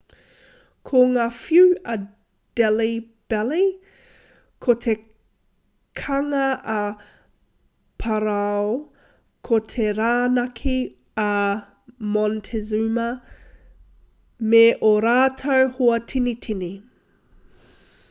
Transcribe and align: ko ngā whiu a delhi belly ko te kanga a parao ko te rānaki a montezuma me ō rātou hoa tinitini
ko 0.89 0.99
ngā 1.09 1.23
whiu 1.39 1.63
a 1.95 1.95
delhi 2.59 2.93
belly 3.33 3.65
ko 4.67 4.75
te 4.85 4.93
kanga 6.01 6.45
a 6.75 6.77
parao 8.05 8.71
ko 9.49 9.59
te 9.73 9.85
rānaki 9.99 10.75
a 11.25 11.29
montezuma 12.17 13.07
me 14.55 14.63
ō 14.91 14.95
rātou 15.07 15.69
hoa 15.77 16.01
tinitini 16.13 16.71